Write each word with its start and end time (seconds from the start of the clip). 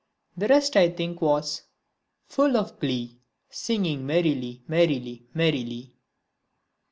The 0.35 0.47
rest 0.47 0.75
I 0.77 0.89
think 0.89 1.21
was:_... 1.21 1.61
full 2.25 2.57
of 2.57 2.79
glee, 2.79 3.19
singing 3.51 4.03
merrily, 4.03 4.63
merrily, 4.67 5.27
merrily! 5.31 5.93